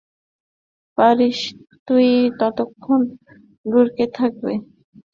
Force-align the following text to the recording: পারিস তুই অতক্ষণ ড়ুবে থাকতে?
পারিস 0.97 1.39
তুই 1.87 2.07
অতক্ষণ 2.47 2.99
ড়ুবে 3.65 4.05
থাকতে? 4.17 4.53